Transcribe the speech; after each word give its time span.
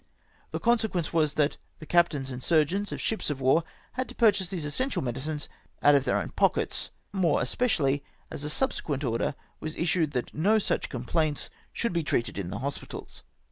The 0.49 0.59
consequence 0.59 1.13
was, 1.13 1.35
that 1.35 1.57
the 1.77 1.85
captains 1.85 2.31
and 2.31 2.41
surgeons 2.43 2.91
of 2.91 2.99
ships 2.99 3.29
of 3.29 3.39
war 3.39 3.63
had 3.91 4.09
to 4.09 4.15
purchase 4.15 4.49
these 4.49 4.65
essential 4.65 5.03
medicines 5.03 5.47
out 5.83 5.93
of 5.93 6.05
theu 6.05 6.15
own 6.15 6.29
pockets! 6.29 6.89
more 7.13 7.39
especiaUy 7.39 8.01
as 8.31 8.43
a 8.43 8.47
subse 8.47 8.81
quent 8.81 9.07
order 9.07 9.35
was 9.59 9.75
issued 9.75 10.13
that 10.13 10.33
no 10.33 10.57
such 10.57 10.89
complaints 10.89 11.51
should 11.71 11.93
be 11.93 12.01
treated 12.03 12.39
in 12.39 12.49
the 12.49 12.57
hospitals 12.65 13.21